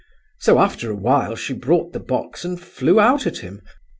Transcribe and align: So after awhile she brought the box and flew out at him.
So 0.39 0.57
after 0.57 0.89
awhile 0.89 1.35
she 1.35 1.53
brought 1.53 1.93
the 1.93 1.99
box 1.99 2.43
and 2.43 2.59
flew 2.59 2.99
out 2.99 3.27
at 3.27 3.37
him. 3.37 3.61